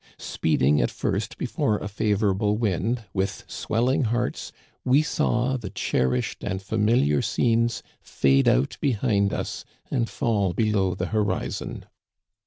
Speeding 0.17 0.81
at 0.81 0.89
first 0.89 1.37
before 1.37 1.77
a 1.77 1.87
favorable 1.87 2.57
wind, 2.57 3.03
with 3.13 3.43
swelling 3.45 4.05
hearts 4.05 4.51
we 4.83 5.03
saw 5.03 5.57
the 5.57 5.69
cherished 5.69 6.43
and 6.43 6.59
familiar 6.59 7.21
scenes 7.21 7.83
fade 8.01 8.47
out 8.47 8.77
behind 8.81 9.31
us 9.31 9.63
and 9.91 10.09
fall 10.09 10.53
below 10.53 10.95
the 10.95 11.05
horizon. 11.13 11.85